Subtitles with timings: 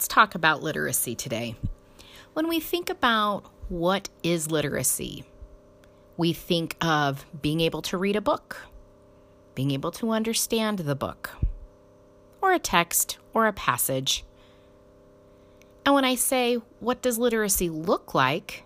[0.00, 1.54] let's talk about literacy today.
[2.32, 5.24] When we think about what is literacy,
[6.16, 8.62] we think of being able to read a book,
[9.54, 11.32] being able to understand the book,
[12.40, 14.24] or a text or a passage.
[15.84, 18.64] And when I say, what does literacy look like?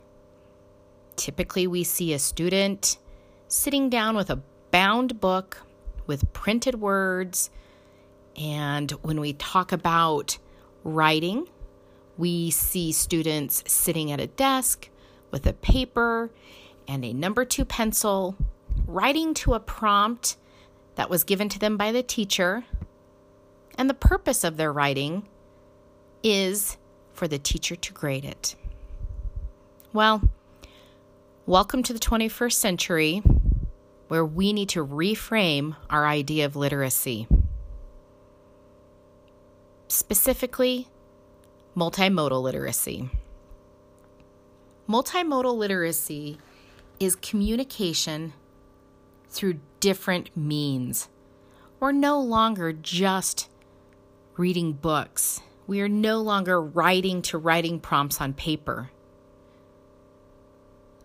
[1.17, 2.97] Typically, we see a student
[3.49, 4.41] sitting down with a
[4.71, 5.61] bound book
[6.07, 7.51] with printed words.
[8.37, 10.39] And when we talk about
[10.85, 11.49] writing,
[12.17, 14.89] we see students sitting at a desk
[15.31, 16.31] with a paper
[16.87, 18.37] and a number two pencil,
[18.87, 20.37] writing to a prompt
[20.95, 22.65] that was given to them by the teacher.
[23.77, 25.27] And the purpose of their writing
[26.23, 26.77] is
[27.13, 28.55] for the teacher to grade it.
[29.93, 30.23] Well,
[31.47, 33.23] welcome to the 21st century
[34.09, 37.27] where we need to reframe our idea of literacy.
[40.05, 40.87] Specifically,
[41.75, 43.09] multimodal literacy.
[44.87, 46.37] Multimodal literacy
[47.01, 48.35] is communication
[49.31, 51.09] through different means.
[51.81, 53.49] We're no longer just
[54.37, 55.41] reading books.
[55.67, 58.91] We are no longer writing to writing prompts on paper.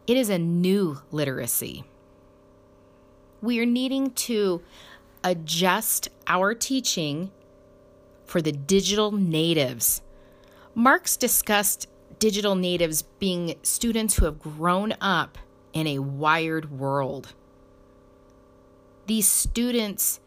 [0.07, 1.85] It is a new literacy.
[3.41, 4.61] We are needing to
[5.23, 7.31] adjust our teaching
[8.29, 10.03] for the digital natives.
[10.75, 11.87] Marx discussed
[12.19, 15.39] digital natives being students who have grown up
[15.73, 17.33] in a wired world.
[19.07, 20.19] These students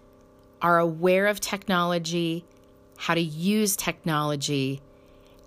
[0.60, 2.44] are aware of technology,
[2.96, 4.82] how to use technology,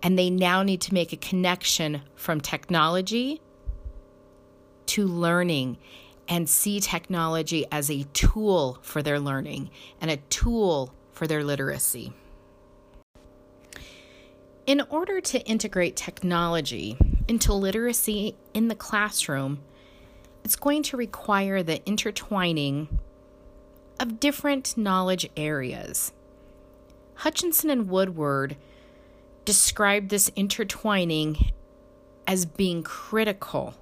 [0.01, 3.41] and they now need to make a connection from technology
[4.85, 5.77] to learning
[6.29, 12.13] and see technology as a tool for their learning and a tool for their literacy.
[14.65, 19.59] In order to integrate technology into literacy in the classroom,
[20.43, 22.99] it's going to require the intertwining
[23.99, 26.13] of different knowledge areas.
[27.13, 28.57] Hutchison and Woodward
[29.45, 31.51] described this intertwining
[32.25, 33.75] as being critical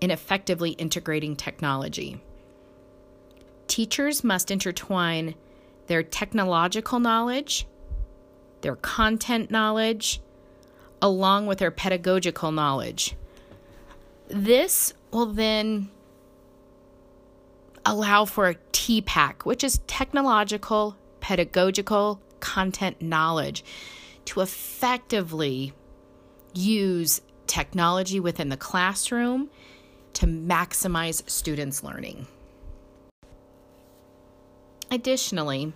[0.00, 2.22] in effectively integrating technology.
[3.66, 5.34] Teachers must intertwine
[5.88, 7.66] their technological knowledge,
[8.64, 10.20] their content knowledge,
[11.00, 13.14] along with their pedagogical knowledge.
[14.28, 15.90] This will then
[17.84, 23.62] allow for a TPACK, which is technological, pedagogical, content knowledge,
[24.24, 25.74] to effectively
[26.54, 29.50] use technology within the classroom
[30.14, 32.26] to maximize students' learning.
[34.90, 35.74] Additionally,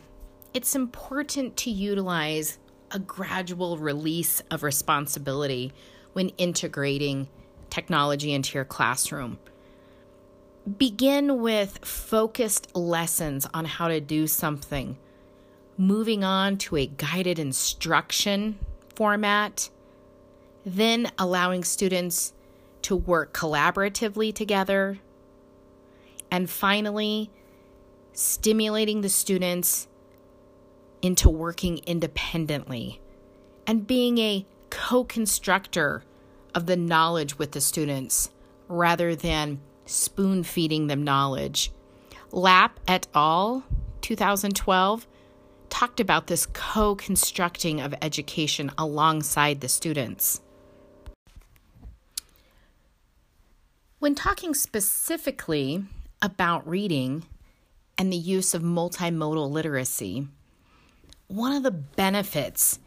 [0.54, 2.58] it's important to utilize
[2.90, 5.72] a gradual release of responsibility
[6.12, 7.28] when integrating
[7.70, 9.38] technology into your classroom.
[10.76, 14.98] Begin with focused lessons on how to do something,
[15.76, 18.58] moving on to a guided instruction
[18.94, 19.70] format,
[20.64, 22.32] then allowing students
[22.82, 24.98] to work collaboratively together,
[26.30, 27.30] and finally,
[28.12, 29.87] stimulating the students
[31.02, 33.00] into working independently
[33.66, 36.02] and being a co constructor
[36.54, 38.30] of the knowledge with the students
[38.68, 41.70] rather than spoon feeding them knowledge.
[42.30, 43.64] Lapp et al.,
[44.00, 45.06] 2012,
[45.68, 50.40] talked about this co constructing of education alongside the students.
[53.98, 55.84] When talking specifically
[56.22, 57.24] about reading
[57.96, 60.28] and the use of multimodal literacy,
[61.28, 62.78] one of the benefits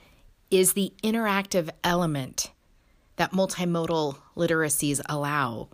[0.50, 2.52] is the interactive element
[3.16, 5.70] that multimodal literacies allow.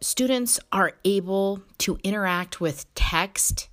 [0.00, 3.68] Students are able to interact with text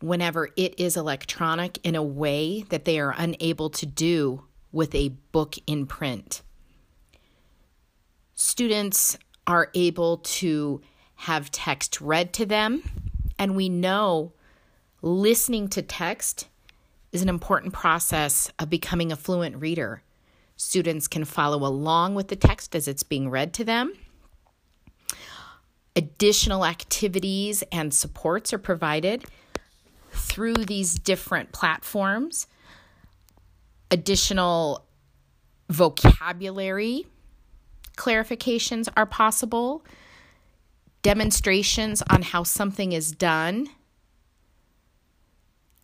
[0.00, 5.10] whenever it is electronic in a way that they are unable to do with a
[5.30, 6.40] book in print.
[8.34, 10.80] Students are able to
[11.16, 12.82] have text read to them,
[13.38, 14.32] and we know
[15.02, 16.48] listening to text
[17.12, 20.02] is an important process of becoming a fluent reader.
[20.56, 23.94] Students can follow along with the text as it's being read to them.
[25.96, 29.24] Additional activities and supports are provided
[30.10, 32.46] through these different platforms.
[33.90, 34.86] Additional
[35.68, 37.06] vocabulary
[37.96, 39.84] clarifications are possible,
[41.02, 43.68] demonstrations on how something is done,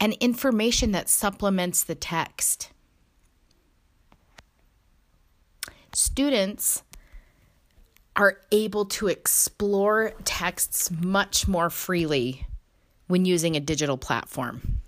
[0.01, 2.71] and information that supplements the text.
[5.97, 6.83] students
[8.15, 12.47] are able to explore texts much more freely
[13.07, 14.79] when using a digital platform.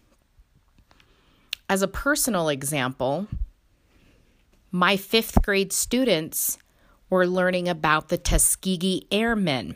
[1.69, 3.27] As a personal example,
[4.71, 6.59] my fifth grade students
[7.11, 9.75] were learning about the Tuskegee Airmen.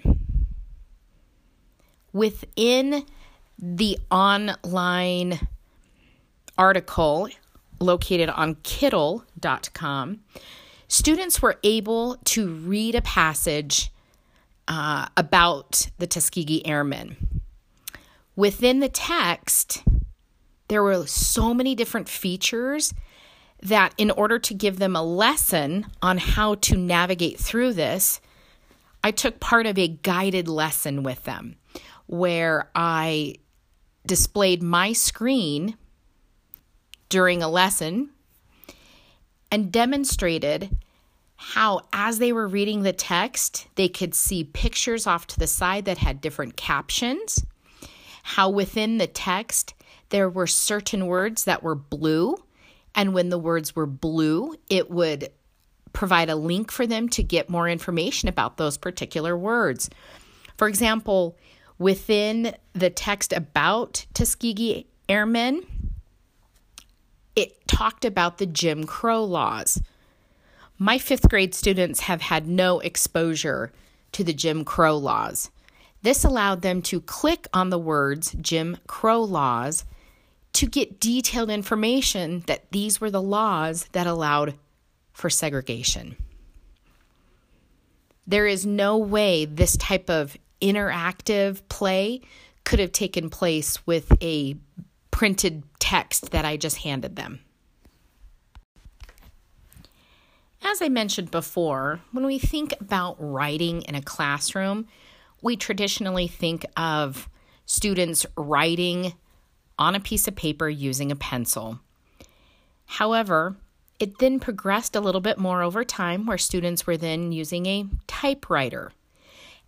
[2.13, 3.07] Within
[3.63, 5.39] the online
[6.59, 7.29] article
[7.79, 10.21] located on Kiddle.com,
[10.89, 13.91] students were able to read a passage
[14.67, 17.17] uh, about the Tuskegee Airmen.
[18.35, 19.85] Within the text,
[20.67, 22.93] there were so many different features
[23.63, 28.21] that in order to give them a lesson on how to navigate through this,
[29.05, 31.57] I took part of a guided lesson with them
[32.07, 33.37] where I
[34.07, 35.77] displayed my screen
[37.09, 38.11] during a lesson
[39.51, 40.77] and demonstrated
[41.37, 45.85] how, as they were reading the text, they could see pictures off to the side
[45.85, 47.45] that had different captions,
[48.23, 49.75] how within the text
[50.11, 52.37] there were certain words that were blue
[52.95, 55.31] and when the words were blue, it would
[55.93, 59.91] provide a link for them to get more information about those particular words.
[60.57, 61.37] For example,
[61.83, 65.67] within the text about Tuskegee Airmen,
[67.35, 69.83] it talked about the Jim Crow laws.
[70.79, 73.73] My fifth grade students have had no exposure
[74.13, 75.51] to the Jim Crow laws.
[76.03, 79.85] This allowed them to click on the words Jim Crow laws
[80.55, 84.55] to get detailed information that these were the laws that allowed
[85.13, 86.17] for segregation.
[88.27, 92.21] There is no way this type of interactive play
[92.65, 94.57] could have taken place with a
[95.11, 97.41] printed text that I just handed them.
[100.65, 104.87] As I mentioned before, when we think about writing in a classroom,
[105.43, 107.29] we traditionally think of
[107.67, 109.15] students writing
[109.79, 111.81] on a piece of paper using a pencil.
[112.87, 113.57] However,
[113.99, 117.87] it then progressed a little bit more over time where students were then using a
[118.07, 118.93] typewriter.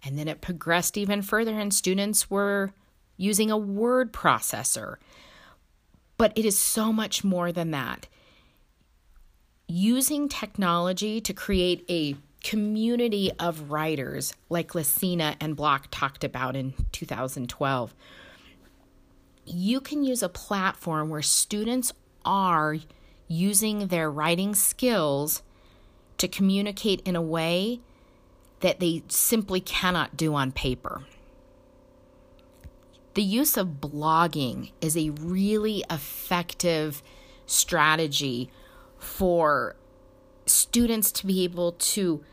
[0.04, 2.72] And then it progressed even further, and students were
[3.16, 4.96] using a word processor.
[6.16, 8.06] But it is so much more than that.
[9.66, 16.74] Using technology to create a community of writers like Lacina and Block talked about in
[16.92, 17.94] 2012
[19.46, 21.92] you can use a platform where students
[22.24, 22.76] are
[23.28, 25.42] using their writing skills
[26.18, 27.80] to communicate in a way
[28.64, 31.02] that they simply cannot do on paper.
[33.12, 37.02] The use of blogging is a really effective
[37.44, 38.50] strategy
[38.96, 39.76] for
[40.46, 42.24] students to be able to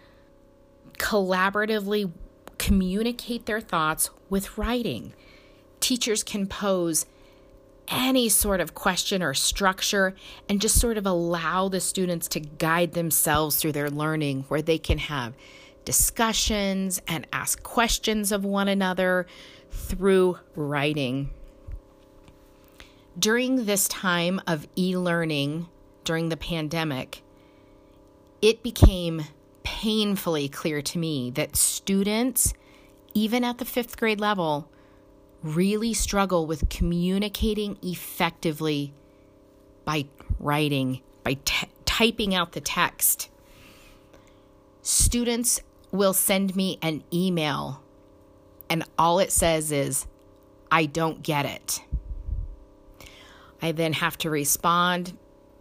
[0.94, 2.10] collaboratively
[2.58, 5.14] communicate their thoughts with writing
[5.82, 7.06] teachers can pose
[7.90, 10.16] any sort of question or structure
[10.48, 14.78] and just sort of allow the students to guide themselves through their learning where they
[14.78, 15.34] can have
[15.86, 19.28] discussions and ask questions of one another
[19.70, 21.32] through writing.
[23.18, 25.68] During this time of e learning
[26.04, 27.22] during the pandemic,
[28.42, 29.24] it became
[29.64, 32.54] painfully clear to me that students,
[33.14, 34.70] even at the fifth grade level,
[35.44, 38.94] really struggle with communicating effectively
[39.86, 40.06] by
[40.40, 43.30] writing, by t- typing out the text.
[44.82, 47.82] Students will send me an email,
[48.70, 50.08] and all it says is,
[50.72, 51.84] I don't get it.
[53.62, 55.18] I then have to respond.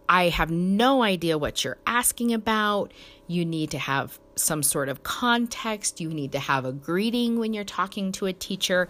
[0.07, 2.93] I have no idea what you're asking about.
[3.27, 6.01] You need to have some sort of context.
[6.01, 8.87] You need to have a greeting when you're talking to a teacher.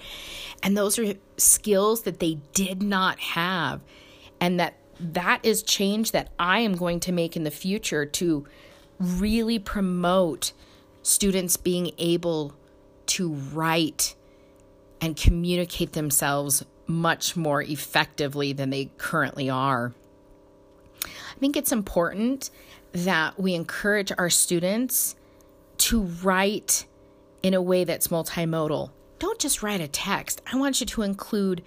[0.63, 3.81] And those are skills that they did not have.
[4.39, 8.47] And that that is change that I am going to make in the future to
[8.99, 10.53] really promote
[11.03, 12.53] students being able
[13.07, 14.15] to write
[14.99, 19.93] and communicate themselves much more effectively than they currently are.
[21.03, 22.51] I think it's important
[22.91, 25.15] that we encourage our students
[25.77, 26.85] to write
[27.41, 28.91] in a way that's multimodal.
[29.17, 30.41] Don't just write a text.
[30.51, 31.63] I want you to include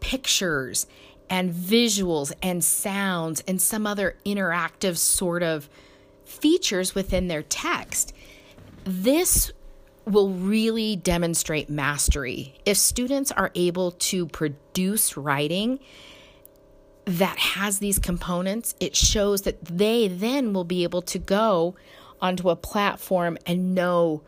[0.00, 0.86] pictures
[1.28, 5.68] and visuals and sounds and some other interactive sort of
[6.24, 8.14] features within their text.
[8.90, 9.52] This
[10.06, 12.54] will really demonstrate mastery.
[12.64, 15.78] If students are able to produce writing
[17.04, 21.76] that has these components, it shows that they then will be able to go
[22.22, 24.22] onto a platform and know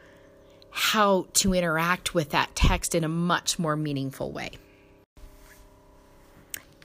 [0.68, 4.50] how to interact with that text in a much more meaningful way.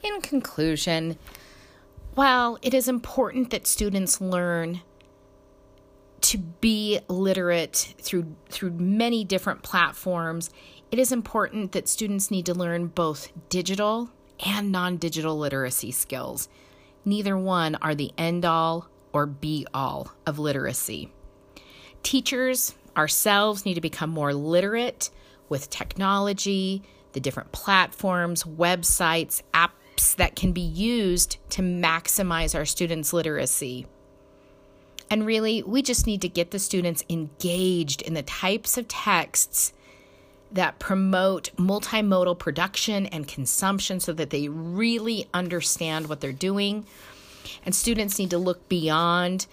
[0.01, 1.17] In conclusion,
[2.13, 4.79] while it is important that students learn
[6.35, 10.49] to be literate through through many different platforms,
[10.91, 14.09] it is important that students need to learn both digital
[14.45, 16.49] and non-digital literacy skills.
[17.05, 21.09] Neither one are the end all or be all of literacy.
[22.03, 25.09] Teachers ourselves need to become more literate
[25.47, 33.13] with technology, the different platforms, websites, apps that can be used to maximize our students'
[33.13, 33.85] literacy.
[35.09, 39.73] And really, we just need to get the students engaged in the types of texts
[40.51, 46.85] that promote multimodal production and consumption so that they really understand what they're doing.
[47.65, 49.47] And students need to look beyond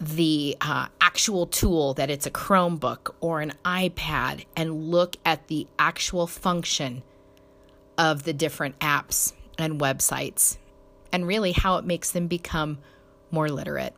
[0.00, 5.66] the uh, actual tool that it's a Chromebook or an iPad and look at the
[5.78, 7.02] actual function
[7.96, 10.56] of the different apps and websites
[11.12, 12.78] and really how it makes them become
[13.30, 13.94] more literate.